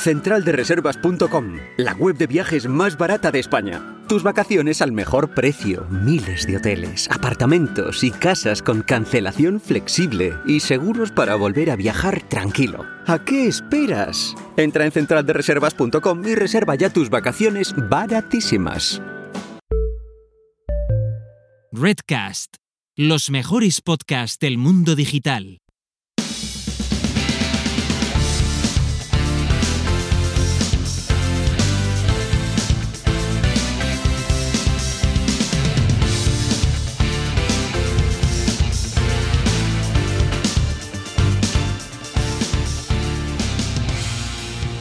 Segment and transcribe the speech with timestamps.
[0.00, 3.98] Centraldereservas.com, la web de viajes más barata de España.
[4.08, 5.86] Tus vacaciones al mejor precio.
[5.90, 12.22] Miles de hoteles, apartamentos y casas con cancelación flexible y seguros para volver a viajar
[12.28, 12.86] tranquilo.
[13.06, 14.34] ¿A qué esperas?
[14.56, 19.02] Entra en centraldereservas.com y reserva ya tus vacaciones baratísimas.
[21.72, 22.56] Redcast,
[22.96, 25.59] los mejores podcasts del mundo digital.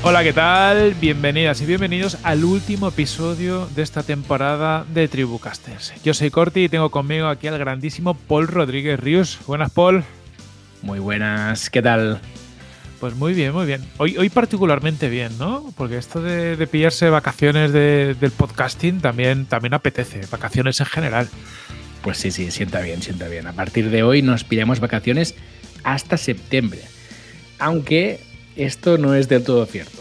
[0.09, 0.95] Hola, ¿qué tal?
[0.95, 5.93] Bienvenidas y bienvenidos al último episodio de esta temporada de Tribucasters.
[6.03, 9.37] Yo soy Corti y tengo conmigo aquí al grandísimo Paul Rodríguez Ríos.
[9.45, 10.03] Buenas, Paul.
[10.81, 12.19] Muy buenas, ¿qué tal?
[12.99, 13.85] Pues muy bien, muy bien.
[13.99, 15.71] Hoy, hoy particularmente bien, ¿no?
[15.77, 21.29] Porque esto de, de pillarse vacaciones de- del podcasting también, también apetece, vacaciones en general.
[22.01, 23.45] Pues sí, sí, sienta bien, sienta bien.
[23.45, 25.35] A partir de hoy nos pillamos vacaciones
[25.83, 26.81] hasta septiembre.
[27.59, 28.21] Aunque
[28.55, 29.98] esto no es del todo cierto.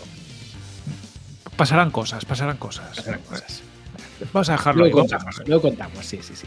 [1.59, 2.97] Pasarán cosas, pasarán cosas.
[2.97, 3.62] Pasarán cosas.
[4.33, 4.91] Vamos a dejarlo ahí.
[4.92, 5.48] Luego vamos a contamos, dejarlo.
[5.48, 6.47] luego contamos, sí, sí, sí.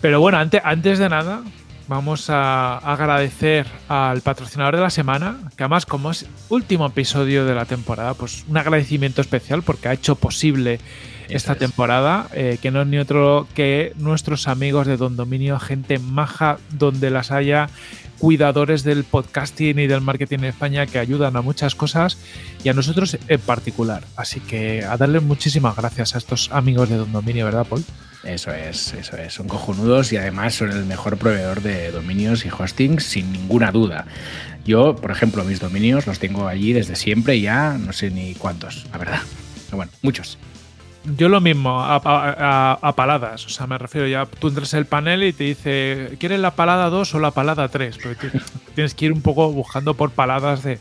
[0.00, 1.42] Pero bueno, antes, antes de nada,
[1.86, 7.54] vamos a agradecer al patrocinador de la semana, que además como es último episodio de
[7.54, 10.80] la temporada, pues un agradecimiento especial porque ha hecho posible
[11.28, 11.58] esta es.
[11.58, 16.58] temporada, eh, que no es ni otro que nuestros amigos de Don Dominio, gente maja
[16.70, 17.68] donde las haya,
[18.20, 22.18] cuidadores del podcasting y del marketing en España que ayudan a muchas cosas
[22.62, 24.04] y a nosotros en particular.
[24.14, 27.82] Así que a darle muchísimas gracias a estos amigos de Don Dominio, ¿verdad, Paul?
[28.22, 29.32] Eso es, eso es.
[29.32, 34.04] Son cojonudos y además son el mejor proveedor de dominios y hostings sin ninguna duda.
[34.66, 38.86] Yo, por ejemplo, mis dominios los tengo allí desde siempre ya no sé ni cuántos,
[38.92, 39.20] la verdad.
[39.66, 40.36] Pero bueno, muchos.
[41.16, 43.46] Yo lo mismo, a, a- a- paladas.
[43.46, 46.50] O sea, me refiero ya, tú entras en el panel y te dice, ¿quieres la
[46.50, 47.98] palada 2 o la palada 3?
[48.02, 48.28] Porque
[48.74, 50.78] tienes que ir un poco buscando por paladas de,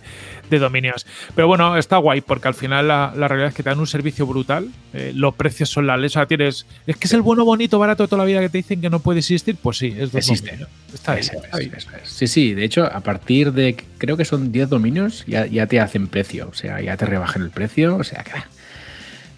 [0.50, 1.08] de dominios.
[1.36, 3.88] Pero bueno, está guay porque al final la, la realidad es que te dan un
[3.88, 4.68] servicio brutal.
[4.92, 6.08] eh, los precios son la ley.
[6.08, 8.50] O sea, tienes, es que es el bueno, bonito, barato de toda la vida que
[8.50, 9.56] te dicen que no puede existir.
[9.56, 10.48] Pues sí, es Existe.
[10.52, 10.68] Dominio.
[10.94, 11.72] Está ahí, está es, ahí.
[12.04, 12.10] es.
[12.10, 15.80] Sí, sí, de hecho, a partir de, creo que son 10 dominios, ya, ya te
[15.80, 18.32] hacen precio, o sea, ya te rebajan el precio, o sea, que.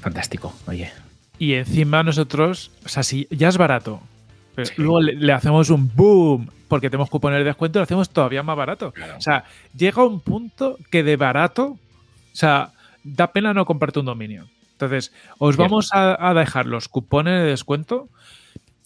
[0.01, 0.91] Fantástico, oye.
[1.39, 4.01] Y encima nosotros, o sea, si ya es barato,
[4.56, 4.73] pero Sí.
[4.78, 8.56] luego le, le hacemos un boom porque tenemos cupones de descuento, lo hacemos todavía más
[8.57, 8.91] barato.
[8.91, 9.16] Claro.
[9.17, 9.44] O sea,
[9.75, 11.78] llega un punto que de barato, o
[12.34, 12.72] sea,
[13.03, 14.47] da pena no comprarte un dominio.
[14.73, 18.07] Entonces, os vamos a, a dejar los cupones de descuento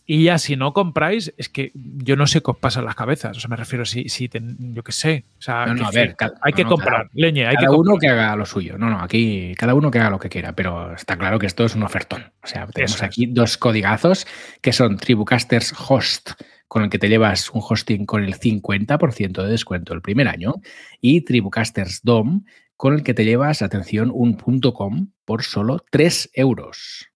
[0.06, 2.96] y ya si no compráis, es que yo no sé qué os pasa en las
[2.96, 3.36] cabezas.
[3.38, 5.26] O sea, me refiero si, si ten- yo qué sé.
[5.40, 7.66] O sea, No, no, que- a ver, hay que no, comprar, cada- leñe, hay que
[7.66, 8.00] cada uno comprar.
[8.16, 8.78] que haga lo suyo.
[8.78, 11.66] No, no, aquí cada uno que haga lo que quiera, pero está claro que esto
[11.66, 12.32] es un ofertón.
[12.44, 13.10] O sea, tenemos Eso es.
[13.10, 14.28] aquí dos codigazos
[14.62, 16.32] que son Tribucasters Host,
[16.68, 20.56] con el que te llevas un hosting con el 50% de descuento el primer año,
[21.02, 22.44] y Tribucasters DOM,
[22.78, 27.08] con el que te llevas, atención, un punto .com por solo 3 euros.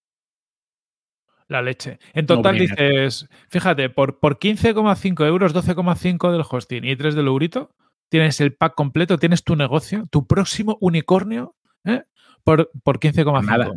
[1.50, 1.98] La leche.
[2.14, 7.74] En total dices, fíjate, por, por 15,5 euros, 12,5 del hosting y 3 del eurito,
[8.08, 12.04] tienes el pack completo, tienes tu negocio, tu próximo unicornio, ¿eh?
[12.44, 13.44] por, por 15,5.
[13.44, 13.72] Nada.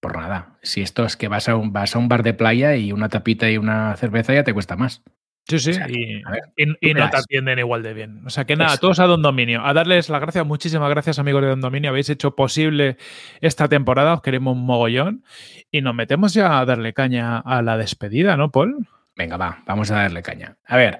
[0.00, 0.58] Por nada.
[0.62, 3.10] Si esto es que vas a, un, vas a un bar de playa y una
[3.10, 5.02] tapita y una cerveza ya te cuesta más.
[5.48, 8.20] Sí, sí, O sea, y, a ver, y- y no te atienden igual de bien.
[8.26, 8.80] O sea que nada, Eso.
[8.80, 9.64] todos a Don Dominio.
[9.64, 11.88] A darles las gracias, muchísimas gracias, amigos de Don Dominio.
[11.90, 12.98] Habéis hecho posible
[13.40, 15.24] esta temporada, os queremos un mogollón.
[15.70, 18.86] Y nos metemos ya a darle caña a la despedida, ¿no, Paul?
[19.16, 20.56] Venga, va, vamos a darle caña.
[20.66, 20.98] A ver,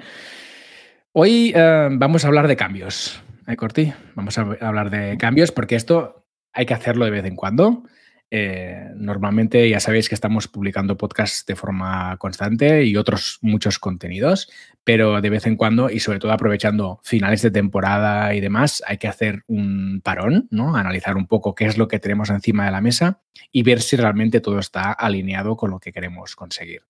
[1.13, 3.93] hoy eh, vamos a hablar de cambios, ¿eh, Corti?
[4.15, 7.83] Vamos a hablar de cambios porque esto hay que hacerlo de vez en cuando.
[8.31, 14.51] Eh, normalmente ya sabéis que estamos publicando podcasts de forma constante y otros muchos contenidos,
[14.85, 18.99] pero de vez en cuando y sobre todo aprovechando finales de temporada y demás, hay
[18.99, 20.77] que hacer un parón, ¿no?
[20.77, 23.97] Analizar un poco qué es lo que tenemos encima de la mesa y ver si
[23.97, 26.83] realmente todo está alineado con lo que queremos conseguir.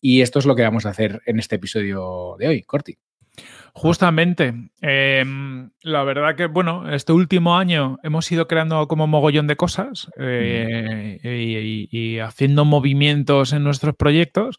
[0.00, 2.98] Y esto es lo que vamos a hacer en este episodio de hoy, Corti.
[3.72, 5.24] Justamente, eh,
[5.82, 11.18] la verdad que, bueno, este último año hemos ido creando como mogollón de cosas eh,
[11.90, 14.58] y, haciendo movimientos en nuestros proyectos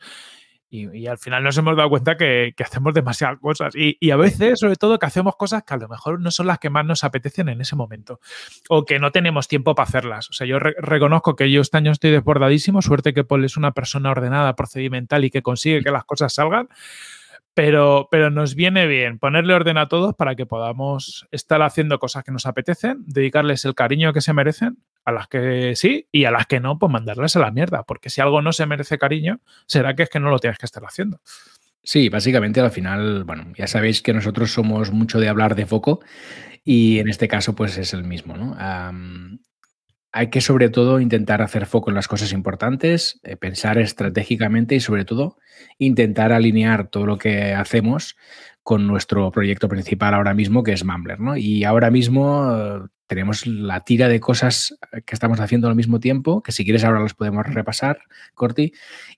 [0.74, 4.60] y, al final nos hemos dado cuenta que, que hacemos demasiadas cosas y, a veces,
[4.60, 7.04] sobre todo, que hacemos cosas que a lo mejor no son las que más nos
[7.04, 8.22] apetecen en ese momento
[8.70, 10.30] o que no tenemos tiempo para hacerlas.
[10.30, 13.58] O sea, yo re- reconozco que yo este año estoy desbordadísimo, suerte que Paul es
[13.58, 16.70] una persona ordenada, procedimental y que consigue que las cosas salgan.
[17.54, 22.24] Pero, pero nos viene bien ponerle orden a todos para que podamos estar haciendo cosas
[22.24, 26.32] que nos apetecen, dedicarles el cariño que se merecen, a las que sí y a
[26.32, 29.42] las que no, pues mandarles a la mierda, porque si algo no se merece cariño,
[29.66, 31.20] será que es que no lo tienes que estar haciendo.
[31.84, 36.02] Sí, básicamente al final, bueno, ya sabéis que nosotros somos mucho de hablar de foco
[36.64, 38.56] y en este caso pues es el mismo, ¿no?
[40.12, 44.80] Hay que sobre todo intentar hacer foco en las cosas importantes, eh, pensar estratégicamente y
[44.80, 45.38] sobre todo
[45.78, 48.18] intentar alinear todo lo que hacemos
[48.64, 51.20] con nuestro proyecto principal ahora mismo, que es Mumbler.
[51.20, 51.38] ¿no?
[51.38, 56.42] Y ahora mismo eh, tenemos la tira de cosas que estamos haciendo al mismo tiempo,
[56.44, 58.00] que si quieres ahora las podemos repasar,
[58.36, 58.74] Corti,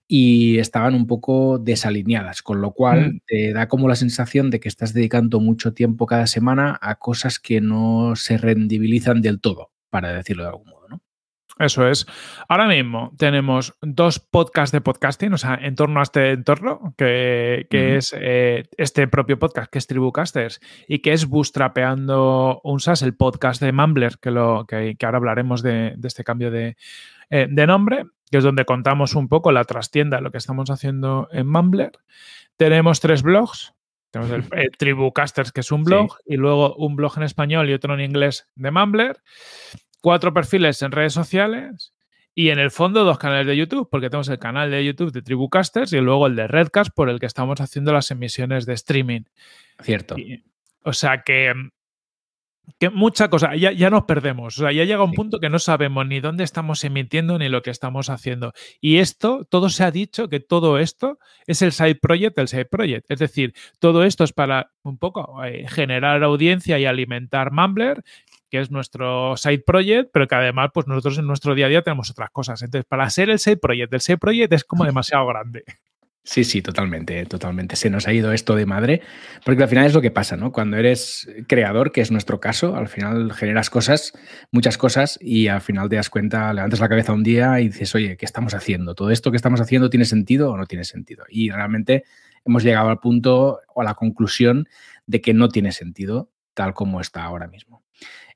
[0.07, 3.19] y estaban un poco desalineadas, con lo cual mm.
[3.27, 7.39] te da como la sensación de que estás dedicando mucho tiempo cada semana a cosas
[7.39, 10.82] que no se rendibilizan del todo, para decirlo de algún modo.
[11.59, 12.07] Eso es.
[12.47, 17.67] Ahora mismo tenemos dos podcasts de podcasting, o sea, en torno a este entorno, que,
[17.69, 23.61] es eh, este propio podcast, que es Tribucasters, y que es Bootstrapeando Unsas, el podcast
[23.61, 26.75] de Mumbler, que, lo, que, ahora hablaremos de, este cambio de,
[27.29, 31.27] eh, de, nombre, que es donde contamos un poco la trastienda lo que estamos haciendo
[31.31, 31.91] en Mumbler.
[32.57, 33.75] Tenemos tres blogs.
[34.09, 37.73] Tenemos el eh, Tribucasters, que es un blog, y luego un blog en español y
[37.73, 39.21] otro en inglés de Mumbler
[40.03, 41.93] cuatro perfiles en redes sociales
[42.35, 45.21] y en el fondo dos canales de YouTube, porque tenemos el canal de YouTube de
[45.21, 49.21] Tribucasters y luego el de Redcast por el que estamos haciendo las emisiones de streaming.
[49.81, 50.17] Cierto.
[50.83, 51.53] o sea que,
[52.79, 55.57] que mucha cosa, ya, ya, nos perdemos, o sea, ya llega un punto que no
[55.57, 58.51] sabemos ni dónde estamos emitiendo ni lo que estamos haciendo.
[58.81, 61.17] Y esto, todo se ha dicho que todo esto
[61.47, 63.09] es el side project del side project.
[63.09, 68.03] Es decir, todo esto es para un poco eh, generar audiencia y alimentar Mumbler
[68.53, 71.81] que es nuestro side project, pero que además, pues nosotros en nuestro día a día
[71.81, 72.61] tenemos otras cosas.
[72.61, 75.63] Entonces, para ser el side project del side project es como demasiado grande.
[76.23, 77.75] Sí, sí, totalmente, totalmente.
[77.75, 79.01] Se nos ha ido esto de madre,
[79.43, 80.51] porque al final es lo que pasa, ¿no?
[80.51, 84.13] Cuando eres creador, que es nuestro caso, al final generas cosas,
[84.51, 87.95] muchas cosas, y al final te das cuenta, levantas la cabeza un día y dices,
[87.95, 88.93] oye, ¿qué estamos haciendo?
[88.93, 91.25] ¿Todo esto que estamos haciendo tiene sentido o no tiene sentido?
[91.27, 92.03] Y realmente
[92.45, 94.67] hemos llegado al punto o a la conclusión
[95.07, 97.82] de que no tiene sentido tal como está ahora mismo.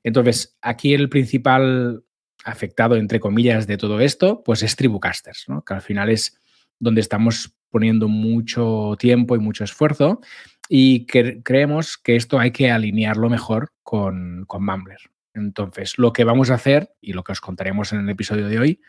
[0.08, 2.02] Entonces, aquí el principal
[2.46, 5.66] afectado, entre comillas, de todo esto, pues es Tribucasters, ¿no?
[5.66, 6.40] que al final es
[6.80, 10.22] donde estamos poniendo mucho tiempo y mucho esfuerzo
[10.70, 15.00] y que creemos que esto hay que alinearlo mejor con, con Mumbler.
[15.34, 18.60] Entonces, lo que vamos a hacer, y lo que os contaremos en el episodio de
[18.60, 18.82] hoy,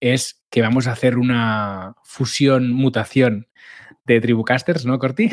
[0.00, 3.48] es que vamos a hacer una fusión, mutación
[4.04, 5.30] de Tribucasters, ¿no, Corti?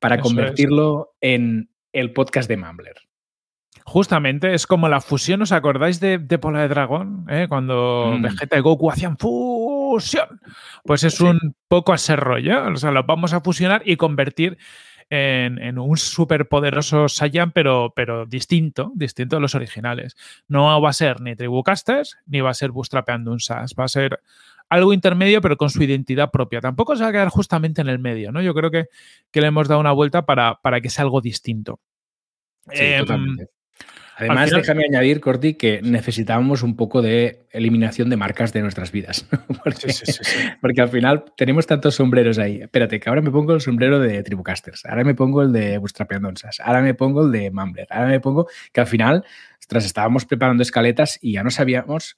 [0.00, 3.06] Para convertirlo en el podcast de Mumbler.
[3.84, 7.26] Justamente es como la fusión, ¿os acordáis de, de Pola de Dragón?
[7.28, 7.46] Eh?
[7.48, 8.22] Cuando mm.
[8.22, 10.40] Vegeta y Goku hacían fusión.
[10.84, 12.72] Pues es un poco ese rollo.
[12.72, 14.58] O sea, lo vamos a fusionar y convertir
[15.08, 20.16] en, en un superpoderoso Saiyan, pero, pero distinto, distinto a los originales.
[20.48, 23.74] No va a ser ni Tribucasters, ni va a ser Bootstrapeando un SAS.
[23.78, 24.20] Va a ser
[24.68, 26.60] algo intermedio, pero con su identidad propia.
[26.60, 28.42] Tampoco se va a quedar justamente en el medio, ¿no?
[28.42, 28.86] Yo creo que,
[29.30, 31.80] que le hemos dado una vuelta para, para que sea algo distinto.
[32.72, 33.36] Sí, em,
[34.18, 39.26] Además, déjame añadir, Corti, que necesitábamos un poco de eliminación de marcas de nuestras vidas.
[40.60, 42.62] porque, al final tenemos tantos sombreros ahí.
[42.62, 46.60] Espérate, que ahora me pongo el sombrero de Tribucasters, ahora me pongo el de Bootstrapeandonsas,
[46.60, 49.24] ahora me pongo el de Mumbler, ahora me pongo que al final,
[49.68, 52.16] tras estábamos preparando escaletas y ya no sabíamos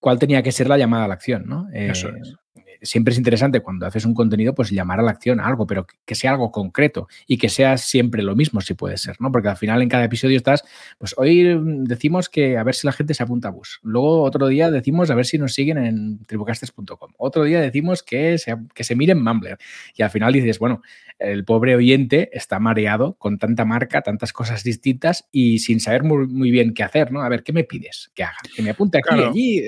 [0.00, 1.68] cuál tenía que ser la llamada a la acción, ¿no?
[1.72, 2.34] Eso eh, es
[2.82, 5.86] siempre es interesante cuando haces un contenido, pues llamar a la acción a algo, pero
[6.04, 9.30] que sea algo concreto y que sea siempre lo mismo, si puede ser, ¿no?
[9.32, 10.64] Porque al final en cada episodio estás,
[10.98, 13.80] pues hoy decimos que a ver si la gente se apunta a bus.
[13.82, 17.12] Luego otro día decimos a ver si nos siguen en tribocastes.com.
[17.18, 19.58] Otro día decimos que se, que se miren Mumbler.
[19.96, 20.82] Y al final dices, bueno,
[21.18, 26.50] el pobre oyente está mareado con tanta marca, tantas cosas distintas y sin saber muy,
[26.50, 27.22] bien qué hacer, ¿no?
[27.22, 28.38] A ver, ¿qué me pides que haga?
[28.54, 29.64] Que me apunte aquí y allí.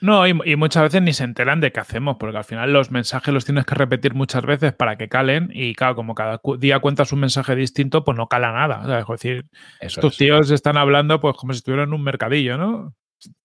[0.00, 3.34] No, y, muchas veces ni se enteran de qué hacemos, porque al final los mensajes
[3.34, 7.12] los tienes que repetir muchas veces para que calen y claro, como cada día cuentas
[7.12, 9.00] un mensaje distinto, pues no cala nada.
[9.00, 9.46] es decir,
[9.80, 12.94] estos tíos están hablando pues como si estuvieran en un mercadillo, ¿no?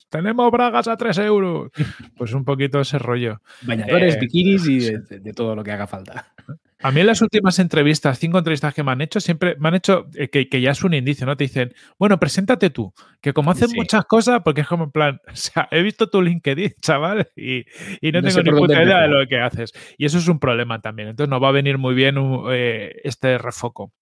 [0.10, 1.72] Tenemos bragas a 3 euros.
[2.18, 3.42] Pues un poquito ese rollo.
[3.64, 6.34] Bañadores, eh, bikinis y de, todo lo que haga falta.
[6.82, 9.76] A mí en las últimas entrevistas, cinco entrevistas que me han hecho, siempre me han
[9.76, 11.38] hecho eh, que, ya es un indicio, ¿no?
[11.38, 15.22] Te dicen, bueno, preséntate tú, que como hacen muchas cosas, porque es como en plan,
[15.32, 17.66] o sea, he visto tu LinkedIn, chaval, y,
[18.12, 19.72] no, tengo ni puta idea de lo que haces.
[19.98, 21.10] Y eso es un problema también.
[21.10, 22.18] Entonces nos va a venir muy bien
[22.52, 23.94] eh, este refoco.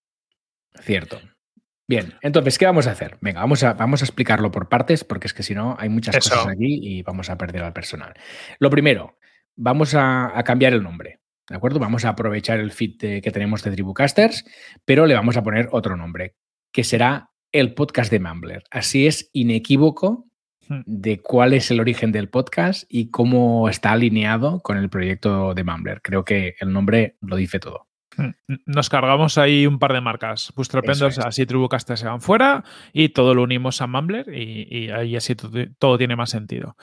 [0.82, 1.22] Cierto.
[1.88, 3.18] Bien, entonces, ¿qué vamos a hacer?
[3.22, 6.16] Venga, vamos a, vamos a explicarlo por partes, porque es que si no, hay muchas
[6.16, 8.14] cosas aquí y vamos a perder al personal.
[8.58, 9.20] Lo primero,
[9.56, 11.23] vamos a cambiar el nombre.
[11.50, 11.80] ¿De acuerdo?
[11.80, 14.46] Vamos a aprovechar el feed que tenemos de Tribucasters,
[14.86, 16.36] pero le vamos a poner otro nombre,
[16.72, 18.64] que será el podcast de Mumbler.
[18.72, 20.26] Así es inequívoco
[20.68, 20.82] hmm.
[20.86, 25.64] de cuál es el origen del podcast y cómo está alineado con el proyecto de
[25.64, 26.02] Mumbler.
[26.02, 27.88] Creo que el nombre lo dice todo.
[28.16, 28.32] Hmm.
[28.66, 33.36] Nos cargamos ahí un par de marcas, Bootstrapendos, así Tribucasters se van fuera y todo
[33.36, 36.78] lo unimos a Mumbler y, ahí así todo, tiene más sentido.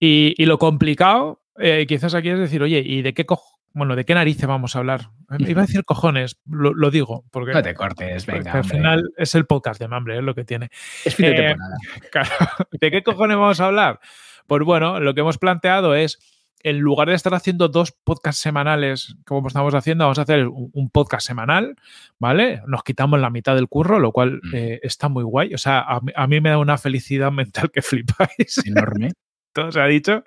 [0.00, 3.56] Y, lo complicado, eh, quizás aquí es decir, oye, ¿y de qué cojo?
[3.76, 5.10] Bueno, ¿de qué narices vamos a hablar?
[5.38, 7.26] Iba a decir cojones, lo, digo.
[7.30, 8.52] Porque, no te cortes, venga.
[8.52, 10.70] al final es el podcast de Mamble, es lo que tiene.
[11.04, 11.76] Es fin de eh, temporada.
[12.80, 14.00] ¿De qué cojones vamos a hablar?
[14.46, 16.18] Pues bueno, lo que hemos planteado es,
[16.62, 20.88] en lugar de estar haciendo dos podcasts semanales, como estamos haciendo, vamos a hacer un,
[20.88, 21.76] podcast semanal,
[22.18, 22.62] ¿vale?
[22.66, 24.54] Nos quitamos la mitad del curro, lo cual mm.
[24.54, 25.52] eh, está muy guay.
[25.52, 28.56] O sea, a, a, mí me da una felicidad mental que flipáis.
[28.64, 29.10] Enorme
[29.56, 30.22] todo se ha dicho.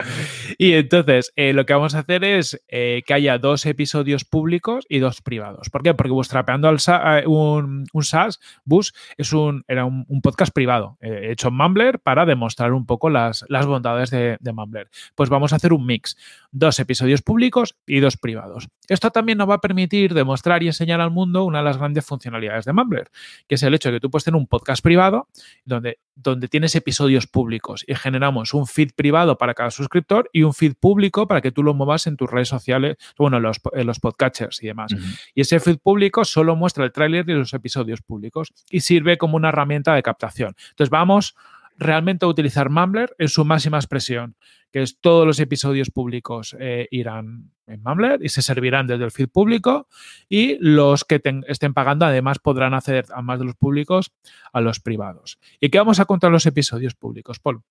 [0.58, 4.86] Y entonces, eh, lo que vamos a hacer es eh, que haya dos episodios públicos
[4.90, 5.70] y dos privados.
[5.70, 5.94] ¿Por qué?
[5.94, 11.48] Porque Bootstrapeando al eh, un, un SaaS, Bus, es un, era un, podcast privado, hecho
[11.48, 14.90] en Mumbler para demostrar un poco las, las bondades de, de Mumbler.
[15.16, 16.18] Pues vamos a hacer un mix,
[16.52, 18.68] dos episodios públicos y dos privados.
[18.88, 22.06] Esto también nos va a permitir demostrar y enseñar al mundo una de las grandes
[22.06, 23.12] funcionalidades de Mumbler,
[23.48, 25.28] que es el hecho de que tú puedes tener un podcast privado
[25.64, 30.54] donde, donde tienes episodios públicos y generamos un feed privado para cada suscriptor y un
[30.54, 34.00] feed público para que tú lo muevas en tus redes sociales, bueno, los, en los
[34.00, 34.94] podcatchers y demás.
[35.34, 39.38] Y ese feed público solo muestra el tráiler de los episodios públicos y sirve como
[39.38, 40.56] una herramienta de captación.
[40.72, 41.36] Entonces vamos
[41.80, 44.36] realmente utilizar Mumbler en su máxima expresión,
[44.72, 49.12] que es todos los episodios públicos eh, irán en Mumbler y se servirán desde el
[49.12, 49.88] feed público
[50.28, 54.12] y los que estén pagando además podrán acceder a más de los públicos
[54.52, 55.40] a los privados.
[55.60, 57.62] ¿Y qué vamos a contar los episodios públicos, Paul?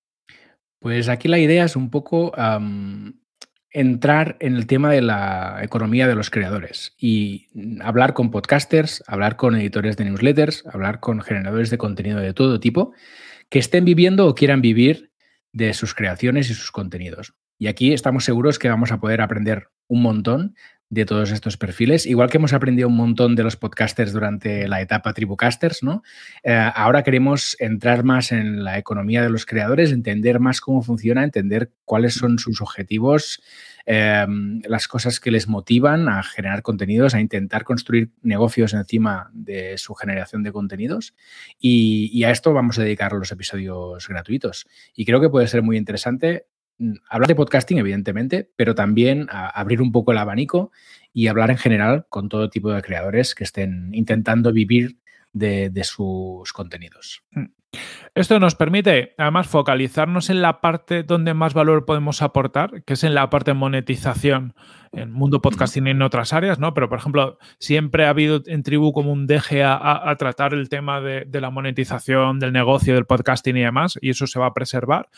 [0.79, 2.33] Pues aquí la idea es un poco
[3.71, 7.49] entrar en el tema de la economía de los creadores y
[7.83, 12.61] hablar con podcasters, hablar con editores de newsletters, hablar con generadores de contenido de todo
[12.61, 12.93] tipo
[13.51, 15.13] que estén viviendo o quieran vivir
[15.53, 17.35] de sus creaciones y sus contenidos.
[17.59, 20.55] Y aquí estamos seguros que vamos a poder aprender un montón
[20.91, 22.07] de todos estos perfiles.
[22.07, 26.03] Igual que hemos aprendido un montón de los podcasters durante la etapa Tribucasters, ¿no?
[26.43, 31.25] Eh, ahora queremos entrar más en la economía de los creadores, entender más cómo funciona,
[31.25, 33.43] entender cuáles son sus objetivos,
[33.85, 39.77] em, las cosas que les motivan a generar contenidos, a intentar construir negocios encima de
[39.77, 41.15] su generación de contenidos.
[41.59, 44.67] Y, a esto vamos a dedicar los episodios gratuitos.
[44.95, 46.47] Y creo que puede ser muy interesante
[47.09, 50.71] hablar de podcasting, evidentemente, pero también abrir un poco el abanico
[51.13, 54.99] y hablar en general con todo tipo de creadores que estén intentando vivir
[55.33, 57.23] de, sus contenidos.
[57.33, 57.47] Mm.
[58.15, 63.05] Esto nos permite, además, focalizarnos en la parte donde más valor podemos aportar, que es
[63.05, 64.55] en la parte de monetización
[64.93, 66.73] en mundo podcasting y en otras áreas, ¿no?
[66.73, 71.03] Pero, por ejemplo, siempre ha habido en Tribu como un deje a, tratar el tema
[71.03, 74.55] de, de, la monetización, del negocio, del podcasting y demás, y eso se va a
[74.55, 75.11] preservar.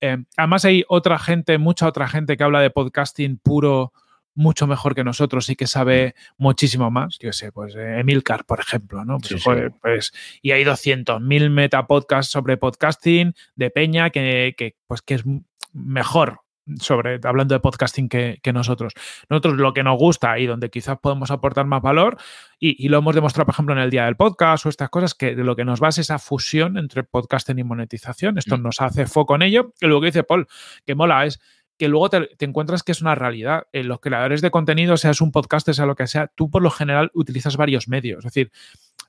[0.00, 3.92] Eh, además hay otra gente, mucha otra gente que habla de podcasting puro
[4.34, 7.18] mucho mejor que nosotros y que sabe muchísimo más.
[7.18, 9.18] Yo sé, pues eh, Emilcar, por ejemplo, ¿no?
[9.18, 9.44] Pues,
[9.82, 15.24] pues, y hay 200.000 metapodcasts sobre podcasting de Peña que, que, pues, que es
[15.72, 16.40] mejor
[16.78, 18.94] sobre, hablando de podcasting que, nosotros.
[19.28, 22.16] Nosotros lo que nos gusta y donde quizás podemos aportar más valor,
[22.58, 25.32] y, lo hemos demostrado, por ejemplo, en el día del podcast o estas cosas, que
[25.32, 28.36] lo que nos va es esa fusión entre podcasting y monetización.
[28.36, 28.62] Esto mm.
[28.62, 29.72] nos hace foco en ello.
[29.80, 30.46] Y lo que dice Paul,
[30.84, 31.40] que mola, es
[31.80, 33.66] que luego te, encuentras que es una realidad.
[33.72, 36.70] En los creadores de contenido, seas un podcast, sea lo que sea, tú por lo
[36.70, 38.18] general utilizas varios medios.
[38.18, 38.52] Es decir,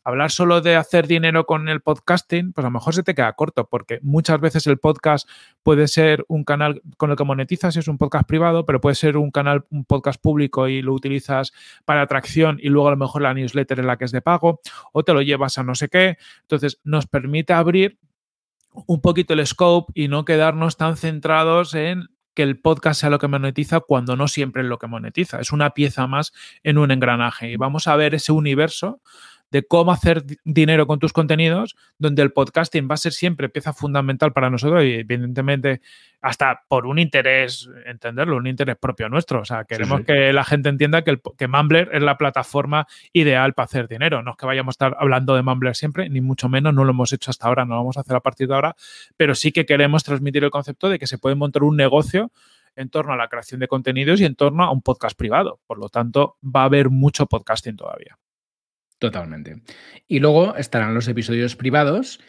[0.05, 3.33] hablar solo de hacer dinero con el podcasting, pues a lo mejor se te queda
[3.33, 5.27] corto, porque muchas veces el podcast
[5.63, 9.17] puede ser un canal con el que monetizas, es un podcast privado, pero puede ser
[9.17, 11.51] un canal, un podcast público y lo utilizas
[11.83, 14.61] para atracción y luego a lo mejor la newsletter es la que es de pago,
[14.93, 16.17] o te lo llevas a no sé qué.
[16.43, 17.99] Entonces, nos permite abrir
[18.87, 23.19] un poquito el scope y no quedarnos tan centrados en que el podcast sea lo
[23.19, 25.39] que monetiza cuando no siempre es lo que monetiza.
[25.39, 26.33] Es una pieza más
[26.63, 27.51] en un engranaje.
[27.51, 29.01] Y vamos a ver ese universo
[29.51, 33.73] de cómo hacer dinero con tus contenidos, donde el podcasting va a ser siempre pieza
[33.73, 35.81] fundamental para nosotros y evidentemente
[36.21, 39.41] hasta por un interés, entenderlo, un interés propio nuestro.
[39.41, 43.53] O sea, queremos que la gente entienda que, el, que Mumbler es la plataforma ideal
[43.53, 44.21] para hacer dinero.
[44.21, 46.91] No es que vayamos a estar hablando de Mumbler siempre, ni mucho menos, no lo
[46.91, 48.75] hemos hecho hasta ahora, no lo vamos a hacer a partir de ahora,
[49.17, 52.31] pero sí que queremos transmitir el concepto de que se puede montar un negocio
[52.75, 55.59] en torno a la creación de contenidos y en torno a un podcast privado.
[55.67, 58.17] Por lo tanto, va a haber mucho podcasting todavía.
[59.01, 59.63] Totalmente.
[60.07, 62.19] Y luego estarán los episodios privados,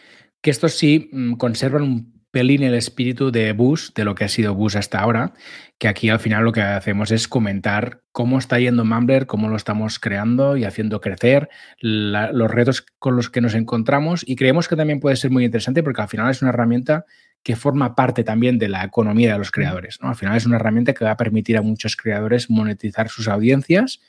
[0.40, 4.28] que estos sí mm, conservan un pelín el espíritu de Bus, de lo que ha
[4.28, 5.34] sido Bus hasta ahora,
[5.76, 9.56] que aquí al final lo que hacemos es comentar cómo está yendo Mumbler, cómo lo
[9.56, 11.50] estamos creando y haciendo crecer,
[11.82, 15.82] los retos con los que nos encontramos y creemos que también puede ser muy interesante
[15.82, 17.04] porque al final es una herramienta
[17.42, 19.98] que forma parte también de la economía de los creadores.
[20.00, 20.08] ¿no?
[20.08, 24.00] Al final es una herramienta que va a permitir a muchos creadores monetizar sus audiencias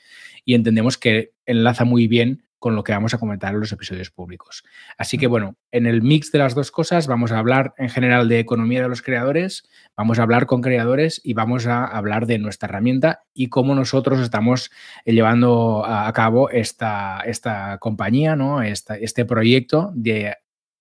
[0.46, 4.10] y entendemos que enlaza muy bien con lo que vamos a comentar en los episodios
[4.10, 4.64] públicos.
[4.96, 8.26] Así que bueno, en el mix de las dos cosas vamos a hablar en general
[8.26, 12.38] de economía de los creadores, vamos a hablar con creadores y vamos a hablar de
[12.38, 14.70] nuestra herramienta y cómo nosotros estamos
[15.04, 18.62] llevando a cabo esta, esta compañía, ¿no?
[18.62, 20.34] este proyecto de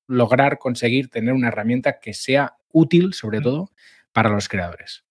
[0.08, 3.72] lograr conseguir tener una herramienta que sea útil, sobre todo,
[4.13, 5.04] para los creadores.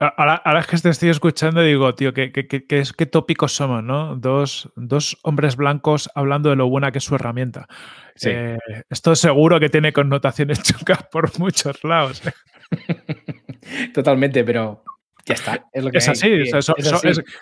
[0.00, 4.14] Ahora, es que te estoy escuchando digo, tío, ¿qué, qué, tópicos somos, no?
[4.14, 4.70] Dos,
[5.22, 7.66] hombres blancos hablando de lo buena que es su herramienta.
[8.24, 12.22] Eh, esto seguro que tiene connotaciones chocas por muchos lados.
[12.26, 12.32] ¿eh?
[13.94, 14.84] Totalmente, pero
[15.26, 15.66] ya está.
[15.72, 16.44] Es, lo que así,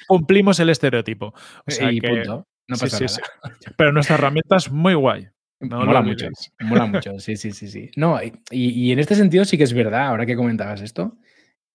[0.07, 1.35] cumplimos el estereotipo.
[1.67, 2.47] y punto.
[2.69, 3.57] No pasa nada.
[3.77, 5.29] Pero nuestra herramienta es muy guay.
[5.61, 6.29] mola mucho,
[6.61, 7.91] mola mucho, sí, sí, sí, sí.
[7.97, 11.17] No, y, y, en este sentido sí que es verdad, ahora que comentabas esto,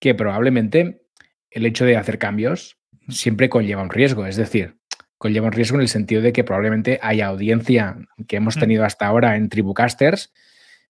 [0.02, 1.04] que probablemente
[1.52, 2.78] el hecho de hacer cambios
[3.08, 4.26] siempre conlleva un riesgo.
[4.26, 4.80] Es decir,
[5.18, 9.06] conlleva un riesgo en el sentido de que probablemente haya audiencia que hemos tenido hasta
[9.06, 10.34] ahora en Tribucasters,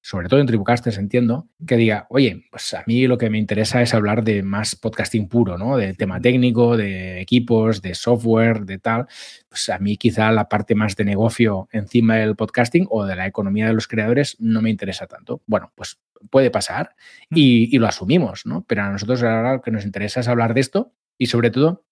[0.02, 3.82] sobre todo en Tribucasters entiendo, que diga, oye, pues a mí lo que me interesa
[3.84, 5.78] es hablar de más podcasting puro, ¿no?
[5.78, 9.08] De tema técnico, de equipos, de software, de tal.
[9.48, 13.28] Pues a mí quizá la parte más de negocio encima del podcasting o de la
[13.28, 15.42] economía de los creadores no me interesa tanto.
[15.46, 16.00] Bueno, pues
[16.32, 16.96] puede pasar
[17.30, 18.66] y, lo asumimos, ¿no?
[18.68, 21.86] Pero a nosotros ahora lo que nos interesa es hablar de esto y sobre todo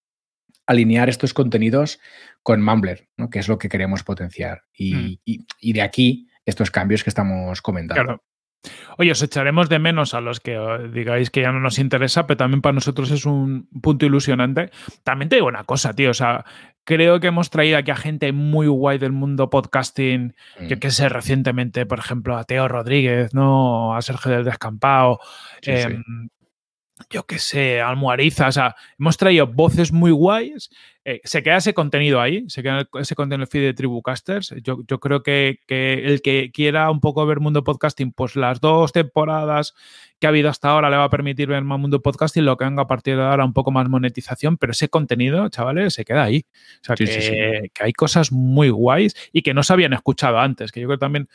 [0.66, 2.00] alinear estos contenidos
[2.42, 3.28] con Mumbler, ¿no?
[3.28, 4.62] que es lo que queremos potenciar.
[4.72, 5.72] Y, mm.
[5.72, 8.02] de aquí estos cambios que estamos comentando.
[8.02, 8.22] Claro.
[8.98, 10.58] Oye, os echaremos de menos a los que
[10.92, 14.70] digáis que ya no nos interesa, pero también para nosotros es un punto ilusionante.
[15.02, 16.44] También te digo una cosa, tío, o sea,
[16.84, 20.34] creo que hemos traído aquí a gente muy guay del mundo podcasting,
[20.68, 20.78] que mm.
[20.78, 23.96] que sé, recientemente, por ejemplo, a Teo Rodríguez, ¿no?
[23.96, 25.20] A Sergio del Descampado.
[25.62, 26.28] Em,
[27.08, 30.70] yo qué sé, Almuariza, o sea, hemos traído voces muy guays.
[31.04, 34.54] Eh, se queda ese contenido ahí, se queda ese contenido en el feed de Tribucasters.
[34.62, 38.60] Yo, yo creo que, que, el que quiera un poco ver Mundo Podcasting, pues las
[38.60, 39.74] dos temporadas
[40.18, 42.66] que ha habido hasta ahora le va a permitir ver más Mundo Podcasting, lo que
[42.66, 46.24] venga a partir de ahora un poco más monetización, pero ese contenido, chavales, se queda
[46.24, 46.44] ahí.
[46.82, 50.70] O sea, que, que hay cosas muy guays y que no se habían escuchado antes,
[50.70, 51.28] que yo creo también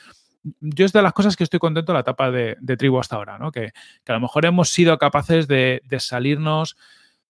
[0.59, 3.37] yo es de las cosas que estoy contento de la etapa de, tribu hasta ahora,
[3.37, 3.51] ¿no?
[3.51, 3.71] Que,
[4.07, 6.77] a lo mejor hemos sido capaces de, salirnos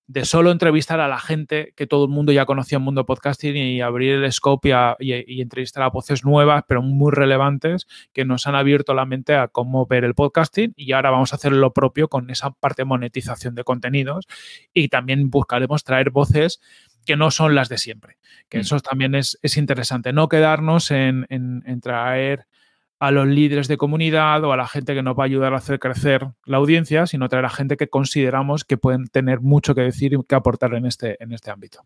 [0.08, 3.56] de solo entrevistar a la gente que todo el mundo ya conocía en mundo podcasting
[3.56, 8.56] y abrir el scope y, entrevistar a voces nuevas, pero muy relevantes, que nos han
[8.56, 10.74] abierto la mente a cómo ver el podcasting.
[10.76, 14.28] Y ahora vamos a hacer lo propio con esa parte de monetización de contenidos.
[14.74, 16.62] Y también buscaremos traer voces
[17.06, 18.18] que no son las de siempre,
[18.50, 18.62] que mm.
[18.62, 21.26] eso también es, interesante, no quedarnos en
[21.82, 22.48] traer
[23.00, 25.58] a los líderes de comunidad o a la gente que nos va a ayudar a
[25.58, 29.82] hacer crecer la audiencia, sino traer a gente que consideramos que pueden tener mucho que
[29.82, 31.82] decir y que aportar en este, en este ámbito.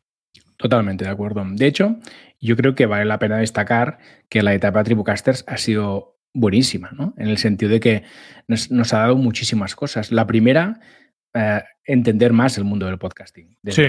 [0.58, 1.46] Totalmente de acuerdo.
[1.50, 1.98] De hecho,
[2.42, 7.14] yo creo que vale la pena destacar que la etapa Tribucasters ha sido buenísima, ¿no?
[7.18, 8.04] En el sentido de que
[8.48, 10.12] nos, ha dado muchísimas cosas.
[10.12, 10.80] La primera,
[11.34, 13.58] eh, entender más el mundo del podcasting.
[13.68, 13.84] sí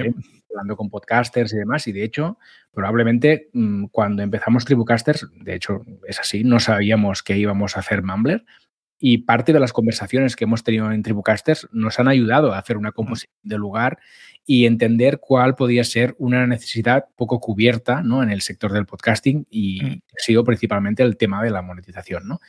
[0.50, 2.38] hablando con podcasters y demás, y de hecho,
[2.72, 8.03] probablemente mm, cuando empezamos Tribucasters, de hecho es así, no sabíamos que íbamos a hacer
[8.03, 8.44] Mumbler,
[9.03, 12.76] y parte de las conversaciones que hemos tenido en Tribucasters nos han ayudado a hacer
[12.76, 13.98] una composición de lugar
[14.44, 18.22] y entender cuál podía ser una necesidad poco cubierta ¿no?
[18.22, 20.03] en el sector del podcasting y mm.
[20.18, 22.29] ha sido principalmente el tema de la monetización.
[22.29, 22.40] ¿no?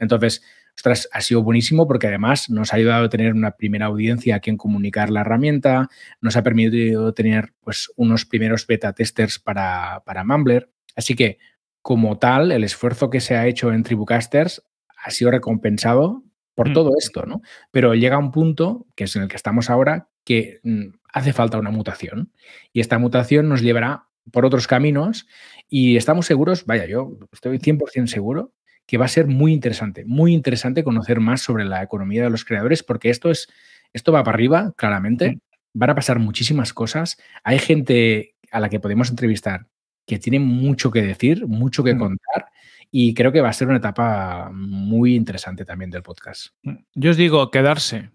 [0.00, 0.42] Entonces,
[0.76, 4.40] ostras, ha sido buenísimo porque además nos ha ayudado a tener una primera audiencia a
[4.40, 5.88] quien comunicar la herramienta,
[6.20, 10.70] nos ha permitido tener pues, unos primeros beta testers para, para Mumbler.
[10.96, 11.38] Así que,
[11.82, 14.62] como tal, el esfuerzo que se ha hecho en Tribucasters
[15.04, 16.72] ha sido recompensado por mm.
[16.72, 17.40] todo esto, ¿no?
[17.70, 21.58] Pero llega un punto, que es en el que estamos ahora, que mm, hace falta
[21.58, 22.32] una mutación.
[22.72, 25.26] Y esta mutación nos llevará por otros caminos
[25.68, 28.52] y estamos seguros, vaya, yo estoy 100% seguro
[28.90, 32.44] que va a ser muy interesante, muy interesante conocer más sobre la economía de los
[32.44, 33.46] creadores, porque esto es,
[33.92, 35.38] esto va para arriba, claramente.
[35.72, 37.16] Van a pasar muchísimas cosas.
[37.44, 39.68] Hay gente a la que podemos entrevistar
[40.08, 42.46] que tiene mucho que decir, mucho que contar.
[42.90, 46.48] Y creo que va a ser una etapa muy interesante también del podcast.
[46.92, 48.10] Yo os digo, quedarse.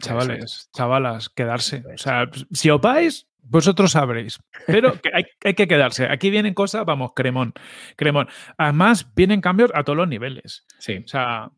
[0.00, 1.82] Chavales, chavalas, quedarse.
[1.94, 4.38] O sea, si opáis, vosotros sabréis.
[4.66, 6.06] Pero hay, que quedarse.
[6.06, 7.52] Aquí vienen cosas, vamos, cremón.
[7.96, 8.28] Cremón.
[8.56, 10.64] Además, vienen cambios a todos los niveles.
[10.78, 10.98] Sí.
[11.04, 11.50] O sea,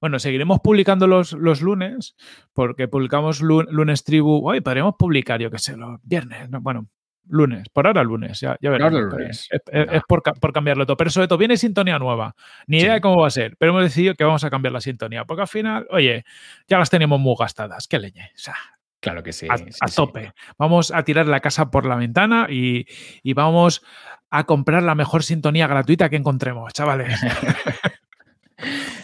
[0.00, 2.16] Bueno, seguiremos publicando los, los lunes,
[2.54, 4.48] porque publicamos lunes tribu.
[4.48, 6.48] Hoy podríamos publicar, yo qué sé, los viernes.
[6.50, 6.88] bueno,
[7.28, 9.14] lunes, por ahora lunes, ya, ya veremos.
[9.70, 10.96] Es, por, por, cambiarlo todo.
[10.96, 12.34] Pero sobre todo, viene sintonía nueva.
[12.68, 14.80] Ni idea de cómo va a ser, pero hemos decidido que vamos a cambiar la
[14.80, 16.24] sintonía, porque al final, oye,
[16.68, 17.88] ya las tenemos muy gastadas.
[17.88, 18.30] Qué leñe.
[18.34, 18.54] O sea,
[19.00, 19.48] Claro que sí.
[19.48, 20.32] A, tope.
[20.58, 22.86] Vamos a tirar la casa por la ventana y,
[23.22, 23.82] y, vamos
[24.30, 27.18] a comprar la mejor sintonía gratuita que encontremos, chavales.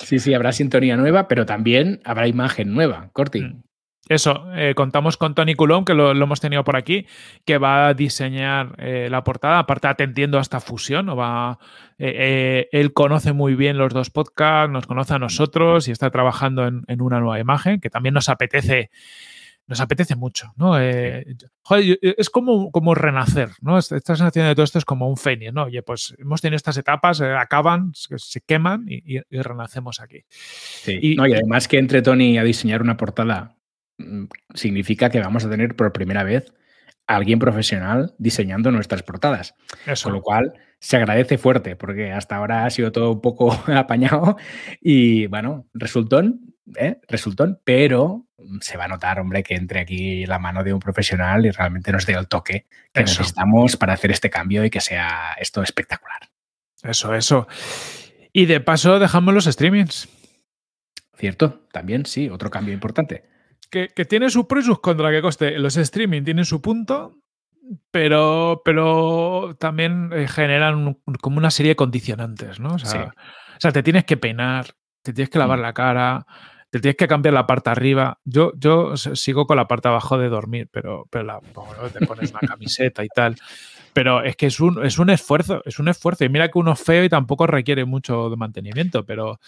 [0.07, 3.41] Sí, sí, habrá sintonía nueva, pero también habrá imagen nueva, Corti.
[3.43, 3.63] Mm.
[4.09, 7.07] Eso, eh, contamos con Tony Coulomb, que lo, hemos tenido por aquí,
[7.45, 11.59] que va a diseñar eh, la portada, aparte atendiendo a esta fusión, va,
[11.99, 16.69] eh, él conoce muy bien los dos podcasts, nos conoce a nosotros y está trabajando
[16.69, 18.91] en, en una nueva imagen, que también nos apetece
[19.67, 20.81] nos apetece mucho, ¿no?
[20.81, 23.79] Eh, joder, es como, como renacer, ¿no?
[23.79, 25.65] Esta sensación de todo esto es como un fénix, ¿no?
[25.65, 30.25] Oye, pues hemos tenido estas etapas, eh, acaban, se, queman y, renacemos aquí.
[30.29, 30.99] Sí.
[31.01, 33.57] Y, no, y además que entre Tony a diseñar una portada
[33.99, 36.53] mm, significa que vamos a tener por primera vez
[37.09, 39.55] a alguien profesional diseñando nuestras portadas.
[39.87, 40.05] Eso.
[40.05, 44.37] Con lo cual se agradece fuerte, porque hasta ahora ha sido todo un poco apañado
[44.81, 47.01] y bueno, resultón, ¿eh?
[47.09, 48.27] resultón, pero
[48.61, 51.93] se va a notar, hombre, que entre aquí la mano de un profesional y realmente
[51.93, 56.29] nos dé el toque que necesitamos para hacer este cambio y que sea esto espectacular.
[56.83, 57.47] Eso, eso.
[58.33, 60.09] Y de paso dejamos los streamings.
[61.17, 63.25] Cierto, también sí, otro cambio importante.
[63.71, 65.59] Que, tiene su pro y sus contra, que coste.
[65.59, 67.19] Los streaming tienen su punto,
[67.91, 72.75] pero, pero también eh, generan como una serie de condicionantes, ¿no?
[72.75, 73.13] O sea,
[73.57, 75.63] o sea, te tienes que peinar, te tienes que lavar mm.
[75.63, 76.27] la cara,
[76.81, 78.19] tienes que cambiar la parte arriba.
[78.25, 81.41] Yo, yo sigo con la parte abajo de dormir, pero, pero
[81.93, 83.37] te pones una camiseta y tal.
[83.93, 86.25] Pero es que es un, es un esfuerzo, es un esfuerzo.
[86.25, 89.41] Y mira que uno es feo y tampoco requiere mucho de mantenimiento, pero,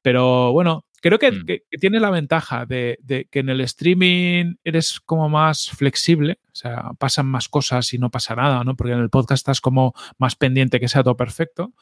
[0.00, 1.78] pero bueno, creo que, mm.
[1.80, 2.98] tiene la ventaja de,
[3.30, 8.10] que en el streaming eres como más flexible, o sea, pasan más cosas y no
[8.10, 8.76] pasa nada, ¿no?
[8.76, 11.72] Porque en el podcast estás como más pendiente que sea todo perfecto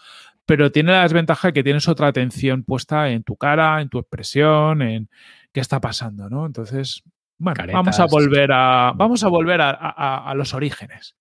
[0.46, 3.98] pero tiene la desventaja de que tienes otra atención puesta en tu cara, en tu
[3.98, 5.11] expresión, en
[5.52, 6.46] qué está pasando, ¿no?
[6.46, 7.02] Entonces,
[7.37, 11.16] bueno, vamos a volver a, vamos a volver a los orígenes.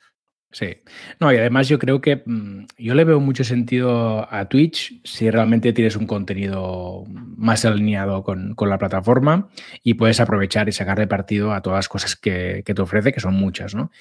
[0.51, 0.77] Sí.
[1.19, 5.29] No, y además yo creo que mm, yo le veo mucho sentido a Twitch si
[5.29, 7.03] realmente tienes un contenido
[7.35, 9.49] más alineado con, la plataforma
[9.83, 13.19] y puedes aprovechar y sacar de partido a todas las cosas que, te ofrece, que
[13.19, 13.91] son muchas, ¿no?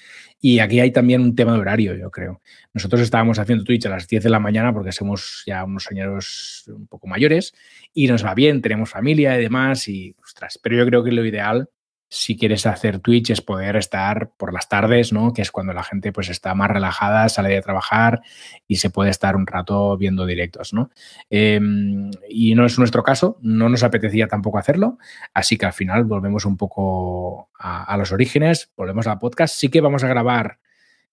[0.40, 2.40] Y aquí hay también un tema de horario, yo creo.
[2.72, 6.64] Nosotros estábamos haciendo Twitch a las 10 de la mañana porque somos ya unos señores
[6.68, 7.54] un poco mayores
[7.92, 11.24] y nos va bien, tenemos familia y demás, y ostras, pero yo creo que lo
[11.24, 11.68] ideal
[12.08, 15.32] si quieres hacer Twitch es poder estar por las tardes, ¿no?
[15.32, 18.22] Que es cuando la gente pues está más relajada, sale de trabajar
[18.68, 20.90] y se puede estar un rato viendo directos, ¿no?
[21.30, 24.98] Em, y no es nuestro caso, no nos apetecía tampoco hacerlo,
[25.34, 29.56] así que al final volvemos un poco a, los orígenes, volvemos al podcast.
[29.56, 30.58] Sí que vamos a grabar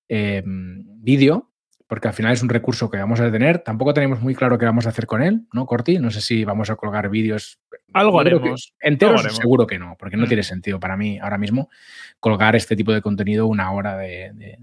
[0.08, 1.53] em, vídeo,
[1.94, 3.60] porque al final es un recurso que vamos a tener.
[3.60, 6.00] Tampoco tenemos muy claro qué vamos a hacer con él, ¿no, Corti?
[6.00, 7.60] No sé si vamos a colgar vídeos.
[7.94, 8.74] Algo haremos.
[8.80, 10.28] Enteros, seguro que no, porque no mm.
[10.28, 11.70] tiene sentido para mí ahora mismo
[12.20, 14.58] colgar este tipo de contenido una hora de,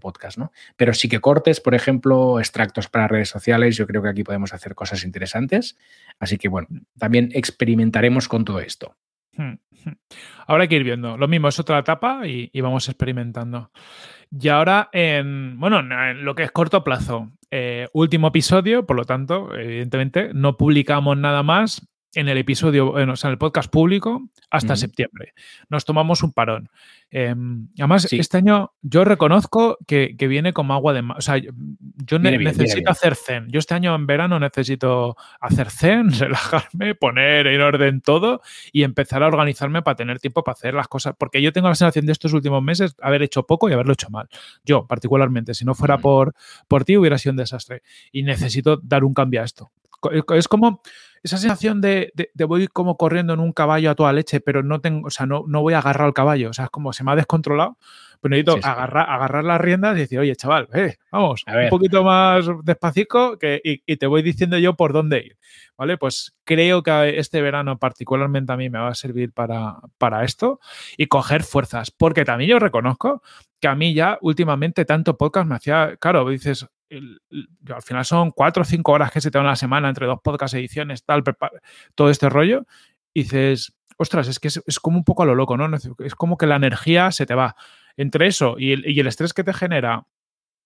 [0.00, 0.52] podcast, ¿no?
[0.76, 4.54] Pero sí que cortes, por ejemplo, extractos para redes sociales, yo creo que aquí podemos
[4.54, 5.76] hacer cosas interesantes.
[6.20, 6.68] Así que, bueno,
[7.00, 8.94] también experimentaremos con todo esto.
[9.32, 9.54] Hmm,
[9.84, 9.96] hmm.
[10.46, 11.16] Ahora hay que ir viendo.
[11.16, 13.72] Lo mismo, es otra etapa y vamos experimentando.
[14.30, 19.04] Y ahora, en, bueno, en lo que es corto plazo, eh, último episodio, por lo
[19.04, 23.70] tanto, evidentemente, no publicamos nada más en el episodio, en, o sea, en el podcast
[23.70, 25.32] público hasta septiembre.
[25.68, 26.70] Nos tomamos un parón.
[27.12, 31.02] Em, además, este año yo reconozco que, viene como agua de...
[31.16, 33.48] O sea, yo necesito hacer zen.
[33.50, 38.42] Yo este año en verano necesito hacer zen, relajarme, poner en orden todo
[38.72, 41.14] y empezar a organizarme para tener tiempo para hacer las cosas.
[41.18, 44.10] Porque yo tengo la sensación de estos últimos meses haber hecho poco y haberlo hecho
[44.10, 44.28] mal.
[44.64, 46.34] Yo, particularmente, si no fuera por,
[46.66, 47.82] por ti, hubiera sido un desastre.
[48.10, 49.70] Y necesito dar un cambio a esto.
[50.34, 50.82] Es como
[51.22, 54.80] esa sensación de, de, voy como corriendo en un caballo a toda leche, pero no
[54.80, 56.50] tengo, o sea, no, no voy a agarrar al caballo.
[56.50, 57.76] O sea, es como se me ha descontrolado.
[58.20, 62.44] Pues necesito Agarrar, agarrar las riendas y decir, oye, chaval, eh, vamos, un poquito más
[62.64, 65.38] despacito que, y, te voy diciendo yo por dónde ir.
[65.76, 65.96] ¿Vale?
[65.96, 70.60] Pues creo que este verano particularmente a mí me va a servir para, para esto
[70.98, 71.90] y coger fuerzas.
[71.90, 73.22] Porque también yo reconozco
[73.58, 78.62] que a mí ya últimamente tanto podcast me hacía, claro, dices, al final son cuatro
[78.62, 81.22] o cinco horas que se te dan a la semana entre dos podcast ediciones, tal,
[81.94, 82.66] todo este rollo,
[83.14, 85.68] y dices, ostras, es que es, como un poco a lo loco, ¿no?
[85.98, 87.54] Es como que la energía se te va.
[87.96, 90.06] Entre eso y el, estrés que te genera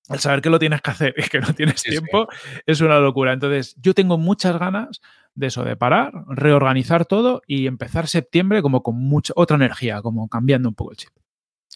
[0.08, 2.28] el saber que lo tienes que hacer y que no tienes tiempo
[2.64, 3.32] es una locura.
[3.32, 5.00] Entonces, yo tengo muchas ganas
[5.34, 10.28] de eso, de parar, reorganizar todo y empezar septiembre como con mucha otra energía, como
[10.28, 11.23] cambiando un poco el chip.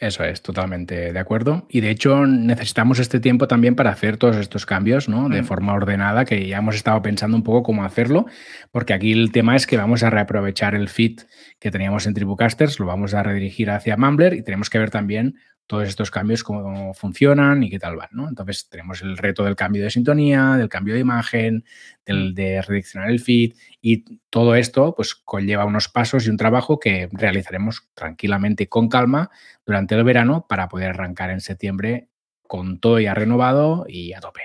[0.01, 1.67] Eso es, totalmente de acuerdo.
[1.69, 5.29] Y de hecho necesitamos este tiempo también para hacer todos estos cambios, ¿no?
[5.29, 5.45] De mm.
[5.45, 8.27] forma ordenada, que ya hemos estado pensando un poco cómo hacerlo,
[8.71, 11.23] porque aquí el tema es que vamos a reaprovechar el feed
[11.59, 15.35] que teníamos en Tribucasters, lo vamos a redirigir hacia Mumbler y tenemos que ver también
[15.69, 18.27] todos estos cambios, cómo funcionan y qué tal van, ¿no?
[18.27, 21.65] Entonces tenemos el reto del cambio de sintonía, del cambio de imagen,
[22.07, 23.53] del, de redireccionar el feed
[23.83, 29.31] y todo esto pues conlleva unos pasos y un trabajo que realizaremos tranquilamente con calma
[29.67, 32.09] durante el verano para poder arrancar en septiembre
[32.43, 34.41] con todo ya renovado y a tope.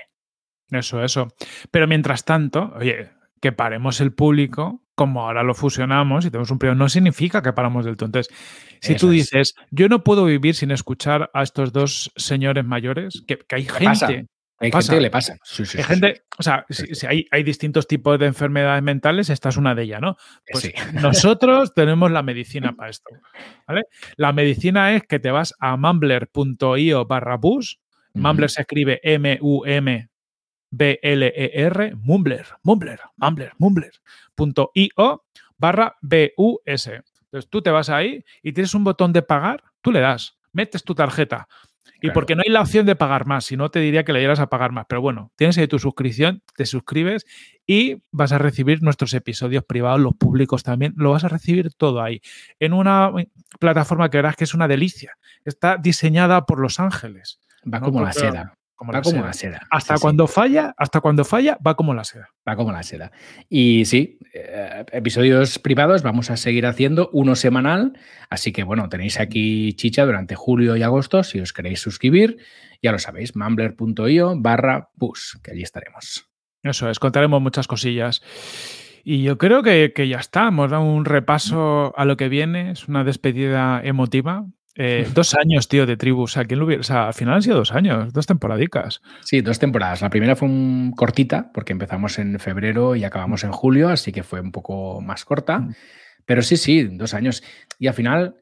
[0.70, 1.34] Eso, eso.
[1.70, 3.08] Pero mientras tanto, oye,
[3.40, 7.52] que paremos el público, como ahora lo fusionamos y tenemos un periodo, no significa que
[7.52, 8.06] paramos del todo.
[8.06, 8.34] Entonces,
[8.80, 13.38] si tú dices, yo no puedo vivir sin escuchar a estos dos señores mayores, que,
[13.50, 14.28] hay gente.
[14.60, 15.36] Hay gente que le pasa.
[15.58, 19.74] hay gente, o sea, si, hay, hay, distintos tipos de enfermedades mentales, esta es una
[19.74, 20.16] de ellas, ¿no?
[20.50, 23.10] Pues nosotros tenemos la medicina para esto.
[23.66, 23.82] ¿vale?
[24.16, 27.80] La medicina es que te vas a mumbler.io barra bus.
[28.14, 30.08] Mumbler se escribe M-U-M
[30.76, 35.24] B-L-E-R, Mumbler, Mumbler, Mumbler, Mumbler.io
[35.56, 36.86] barra BUS.
[36.86, 40.84] Entonces tú te vas ahí y tienes un botón de pagar, tú le das, metes
[40.84, 41.48] tu tarjeta.
[42.00, 44.18] Y porque no hay la opción de pagar más, si no te diría que le
[44.18, 44.84] dieras a pagar más.
[44.86, 47.24] Pero bueno, tienes ahí tu suscripción, te suscribes
[47.66, 52.02] y vas a recibir nuestros episodios privados, los públicos también, lo vas a recibir todo
[52.02, 52.20] ahí.
[52.60, 53.10] En una
[53.58, 55.16] plataforma que verás que es una delicia.
[55.46, 57.40] Está diseñada por Los Ángeles.
[57.66, 58.54] Va como la seda
[58.92, 59.60] va como la seda.
[59.70, 62.30] Hasta cuando falla, hasta cuando falla, va como la seda.
[62.48, 63.12] Va como la seda.
[63.48, 67.98] Y sí, eh, episodios privados vamos a seguir haciendo uno semanal.
[68.30, 71.22] Así que bueno, tenéis aquí chicha durante julio y agosto.
[71.22, 72.38] Si os queréis suscribir,
[72.82, 76.28] ya lo sabéis, mumbler.io barra push, que allí estaremos.
[76.62, 78.22] Eso es, contaremos muchas cosillas.
[79.04, 82.70] Y yo creo que, que, ya está, hemos dado un repaso a lo que viene,
[82.70, 84.46] es una despedida emotiva.
[84.76, 86.22] Eh, dos años, tío, de tribu.
[86.22, 86.80] O sea, ¿quién lo hubiera?
[86.80, 89.02] O sea, al final han sido dos años, dos temporadicas.
[89.22, 90.02] Sí, dos temporadas.
[90.02, 94.22] La primera fue un cortita, porque empezamos en febrero y acabamos en julio, así que
[94.22, 95.60] fue un poco más corta.
[95.60, 95.74] Mm.
[96.26, 97.42] Pero sí, sí, dos años.
[97.78, 98.36] Y al final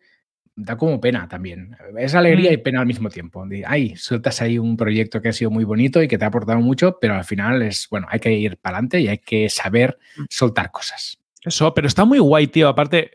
[0.54, 1.76] da como pena también.
[1.98, 2.54] Es alegría mm.
[2.54, 3.44] y pena al mismo tiempo.
[3.66, 6.60] Ay, sueltas ahí un proyecto que ha sido muy bonito y que te ha aportado
[6.60, 9.98] mucho, pero al final es, bueno, hay que ir para adelante y hay que saber
[10.16, 10.24] mm.
[10.28, 11.18] soltar cosas.
[11.42, 12.68] Eso, pero está muy guay, tío.
[12.68, 13.12] Aparte,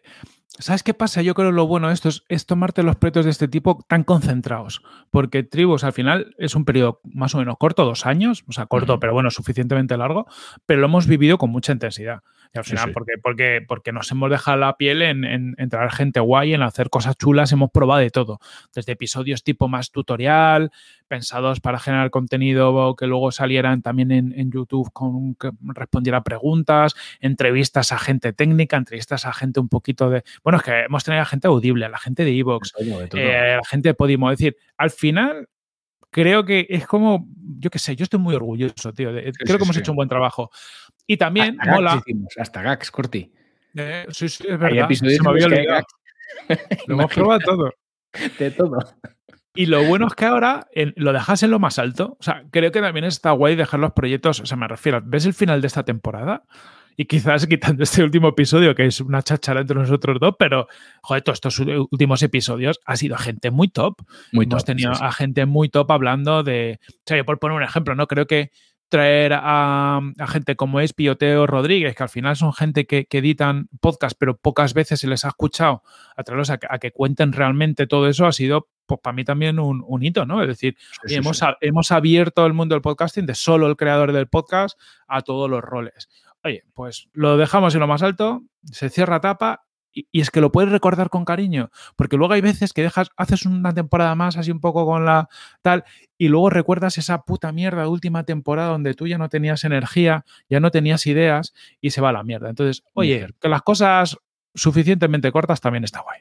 [0.60, 1.22] ¿Sabes qué pasa?
[1.22, 4.04] Yo creo que lo bueno de esto es, tomarte los proyectos de este tipo tan
[4.04, 4.82] concentrados,
[5.12, 8.66] porque Tribus al final es un periodo más o menos corto, dos años, o sea,
[8.66, 10.26] corto, pero bueno, suficientemente largo,
[10.66, 12.24] pero lo hemos vivido con mucha intensidad.
[12.54, 16.20] Y al final, Porque, porque, porque nos hemos dejado la piel en, en, traer gente
[16.20, 18.40] guay, en hacer cosas chulas, hemos probado de todo.
[18.74, 20.72] Desde episodios tipo más tutorial,
[21.08, 27.92] pensados para generar contenido que luego salieran también en, YouTube con que respondiera preguntas, entrevistas
[27.92, 30.24] a gente técnica, entrevistas a gente un poquito de.
[30.44, 32.74] Bueno, es que hemos tenido a gente audible, a la gente de Evox,
[33.14, 34.32] eh, a la gente de Podimo.
[34.32, 35.50] Es decir, al final
[36.10, 37.28] creo que es como,
[37.60, 39.12] yo qué sé, yo estoy muy orgulloso, tío.
[39.12, 40.50] creo que hemos hecho un buen trabajo.
[41.08, 42.04] Y también hasta mola.
[42.38, 43.32] hasta Gax, Corti.
[43.76, 44.90] Eh, sí, sí, es verdad.
[44.90, 45.86] Se me había olvidado.
[46.88, 47.74] Lo hemos probado todo.
[48.38, 48.80] De todo.
[49.58, 52.16] Y lo bueno es que ahora lo dejas en lo más alto.
[52.20, 54.40] O sea, creo que también está guay dejar los proyectos.
[54.40, 56.44] O sea, me refiero, ¿ves el final de esta temporada?
[56.96, 60.68] Y quizás quitando este último episodio, que es una chachara entre nosotros dos, pero,
[61.02, 63.96] joder, todos estos últimos episodios ha sido gente muy top.
[64.32, 66.80] Muy Hemos tenido a gente muy top hablando de.
[66.90, 68.06] O sea, yo por poner un ejemplo, ¿no?
[68.06, 68.52] Creo que
[68.90, 74.18] traer a, gente como es Pioteo Rodríguez, que al final son gente que, editan podcast,
[74.18, 75.84] pero pocas veces se les ha escuchado
[76.16, 80.04] a traerlos a, que cuenten realmente todo eso, ha sido pues, para mí también un,
[80.04, 80.42] hito, ¿no?
[80.42, 80.78] Es decir,
[81.10, 85.50] hemos, hemos abierto el mundo del podcasting de solo el creador del podcast a todos
[85.50, 86.10] los roles.
[86.44, 89.67] Oye, pues lo dejamos en lo más alto, se cierra tapa
[90.12, 93.46] y, es que lo puedes recordar con cariño, porque luego hay veces que dejas, haces
[93.46, 95.30] una temporada más así un poco con la
[95.62, 95.84] tal,
[96.18, 100.26] y luego recuerdas esa puta mierda de última temporada donde tú ya no tenías energía,
[100.50, 102.50] ya no tenías ideas y se va a la mierda.
[102.50, 104.18] Entonces, oye, que las cosas
[104.54, 106.20] suficientemente cortas también está guay.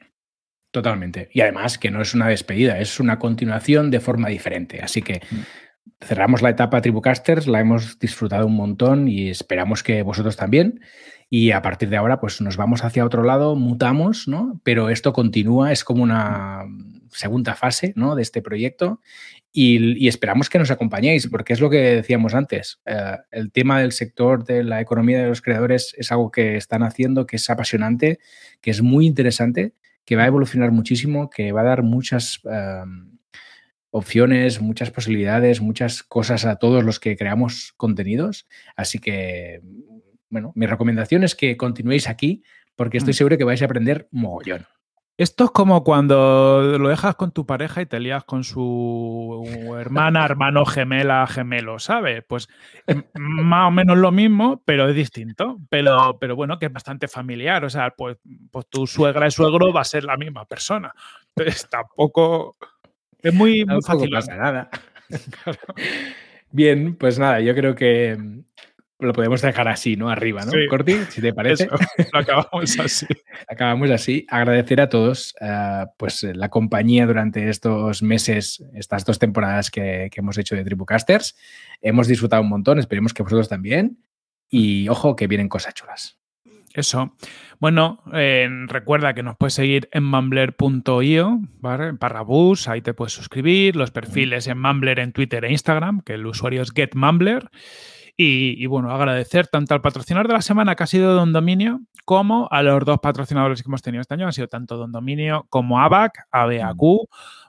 [0.71, 1.29] Totalmente.
[1.31, 4.81] Y además que no es una despedida, es una continuación de forma diferente.
[4.81, 6.05] Así que mm.
[6.05, 10.81] cerramos la etapa Tribucasters, la hemos disfrutado un montón y esperamos que vosotros también.
[11.29, 14.61] Y a partir de ahora, pues nos vamos hacia otro lado, mutamos, ¿no?
[14.63, 16.65] Pero esto continúa, es como una
[17.11, 18.15] segunda fase, ¿no?
[18.15, 19.01] De este proyecto
[19.59, 22.79] y, esperamos que nos acompañéis, porque es lo que decíamos antes.
[22.85, 26.83] Eh, el tema del sector de la economía de los creadores es algo que están
[26.83, 28.19] haciendo, que es apasionante,
[28.61, 29.73] que es muy interesante,
[30.05, 32.39] que va a evolucionar muchísimo, que va a dar muchas...
[32.45, 33.17] Em,
[33.89, 38.45] opciones, muchas posibilidades, muchas cosas a todos los que creamos contenidos.
[38.75, 39.61] Así que,
[40.29, 42.43] bueno, mi recomendación es que continuéis aquí
[42.75, 43.15] porque estoy Mm.
[43.15, 44.65] seguro que vais a aprender mogollón.
[45.19, 50.23] Esto es como cuando lo dejas con tu pareja y te lías con su hermana,
[50.23, 52.23] hermano, gemela, gemelo, ¿sabes?
[52.27, 52.47] Pues
[53.15, 55.57] más o menos lo mismo, pero es distinto.
[55.69, 57.65] Pero, pero bueno, que es bastante familiar.
[57.65, 58.17] O sea, pues,
[58.51, 60.93] pues tu suegra y suegro va a ser la misma persona.
[61.35, 62.55] Entonces tampoco.
[63.19, 64.11] Es muy, muy fácil.
[64.11, 64.69] pasa nada.
[66.51, 68.17] Bien, pues nada, yo creo que
[68.99, 70.09] lo podemos dejar así, ¿no?
[70.09, 70.51] Arriba, ¿no?
[70.51, 70.67] Sí.
[70.69, 71.65] Corti, si te parece.
[71.65, 71.75] Eso,
[72.11, 73.05] lo acabamos así.
[73.47, 74.25] Acabamos así.
[74.29, 80.19] Agradecer a todos eh, pues, la compañía durante estos meses, estas dos temporadas que, que
[80.21, 81.37] hemos hecho de Tribucasters.
[81.81, 84.03] Hemos disfrutado un montón, esperemos que vosotros también.
[84.49, 86.17] Y ojo, que vienen cosas chulas.
[86.73, 87.15] Eso.
[87.59, 91.91] Bueno, eh, recuerda que nos puedes seguir en mumbler.io, ¿vale?
[91.93, 96.13] Barra bus, ahí te puedes suscribir, los perfiles en Mumbler en Twitter e Instagram, que
[96.13, 97.49] el usuario es getmumbler.
[98.19, 102.47] Y, bueno, agradecer tanto al patrocinador de la semana que ha sido Don Dominio, como
[102.49, 105.79] a los dos patrocinadores que hemos tenido este año, han sido tanto Don Dominio como
[105.79, 106.81] ABAC, ABAQ,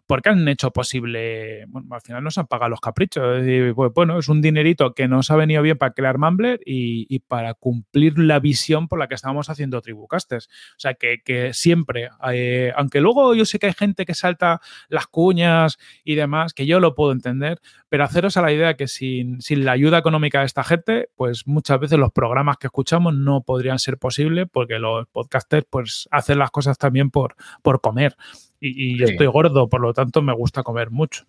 [0.09, 3.43] porque han hecho posible, bueno, al final nos han pagado los caprichos.
[3.45, 7.07] Decir, pues, bueno, es un dinerito que nos ha venido bien para crear Mumbler y,
[7.15, 10.47] y, para cumplir la visión por la que estábamos haciendo Tribucasters.
[10.47, 15.07] O sea, que, siempre, eh, aunque luego yo sé que hay gente que salta las
[15.09, 19.39] cuñas y demás, que yo lo puedo entender, pero haceros a la idea que sin,
[19.51, 23.79] la ayuda económica de esta gente, pues muchas veces los programas que escuchamos no podrían
[23.79, 27.37] ser posibles porque los podcasters pues hacen las cosas también por
[27.83, 28.17] comer.
[28.61, 29.05] Y, y sí.
[29.05, 31.25] estoy gordo, por lo tanto me gusta comer mucho.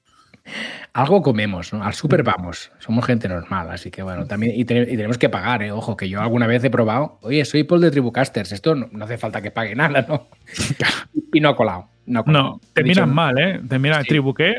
[0.94, 1.84] Algo comemos, ¿no?
[1.84, 2.72] Al súper vamos.
[2.80, 4.54] Somos gente normal, así que bueno, también.
[4.56, 5.72] Y, te, y, tenemos que pagar, ¿eh?
[5.72, 7.20] Ojo, que yo alguna vez he probado.
[7.22, 8.52] Oye, soy Paul de Tribucasters.
[8.52, 10.28] Esto no, no hace falta que pague nada, ¿no?
[11.34, 11.88] y no ha colado.
[12.06, 12.44] No, ha colado.
[12.44, 13.62] no te miran mal, ¿eh?
[13.68, 14.10] Te miran, sí.
[14.10, 14.56] tribuqué.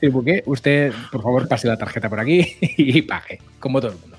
[0.00, 0.42] Tribuqué.
[0.46, 4.16] Usted, por favor, pase la tarjeta por aquí y pague, como todo el mundo.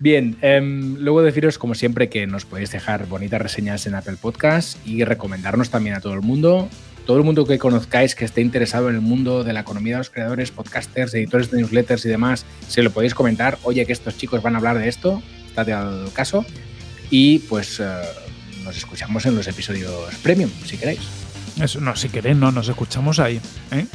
[0.00, 4.84] Bien, eh, luego deciros, como siempre, que nos podéis dejar bonitas reseñas en Apple Podcast
[4.84, 6.68] y recomendarnos también a todo el mundo
[7.06, 9.98] todo el mundo que conozcáis que esté interesado en el mundo de la economía de
[9.98, 13.58] los creadores, podcasters, editores de newsletters y demás, se lo podéis comentar.
[13.62, 16.44] Oye, que estos chicos van a hablar de esto, estate al caso.
[17.10, 17.84] Y pues uh,
[18.64, 21.00] nos escuchamos en los episodios premium, si queréis.
[21.60, 23.40] Eso, no, si queréis, no, nos escuchamos ahí.
[23.70, 23.86] ¿eh?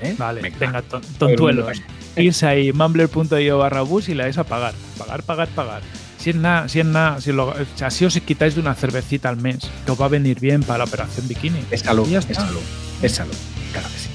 [0.00, 0.14] ¿Eh?
[0.18, 1.80] Vale, venga, venga ton, tontuelos.
[2.16, 4.74] Irse ahí, mumbler.io barra bus y le vais a pagar.
[4.98, 5.82] Pagar, pagar, pagar.
[6.24, 8.74] Si es nada, si es nada, si, lo, o sea, si os quitáis de una
[8.74, 11.62] cervecita al mes, que os va a venir bien para la operación bikini.
[11.70, 12.62] Es salud, es salud,
[13.02, 13.36] es salud,
[13.72, 14.08] claro que sí.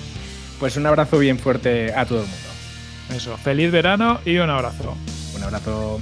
[0.60, 3.16] Pues un abrazo bien fuerte a todo el mundo.
[3.16, 4.98] Eso, feliz verano y un abrazo.
[5.36, 6.02] Un abrazo.